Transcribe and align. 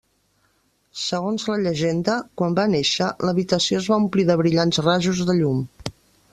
Segons 1.01 1.45
la 1.49 1.57
llegenda, 1.65 2.15
quan 2.41 2.57
va 2.61 2.65
néixer 2.77 3.11
l'habitació 3.27 3.85
es 3.85 3.93
va 3.93 4.01
omplir 4.05 4.29
de 4.31 4.39
brillants 4.43 4.85
rajos 4.89 5.23
de 5.31 5.41
llum. 5.43 5.65